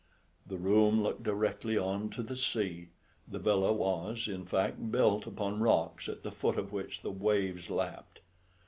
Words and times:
The 0.47 0.57
room 0.57 1.03
looked 1.03 1.21
directly 1.21 1.77
on 1.77 2.09
to 2.09 2.23
the 2.23 2.35
sea: 2.35 2.87
the 3.27 3.37
villa 3.37 3.71
was, 3.71 4.27
in 4.27 4.45
fact, 4.47 4.91
built 4.91 5.27
upon 5.27 5.59
rocks 5.61 6.09
at 6.09 6.23
the 6.23 6.31
foot 6.31 6.57
of 6.57 6.73
which 6.73 7.03
the 7.03 7.11
waves 7.11 7.69
lapped. 7.69 8.19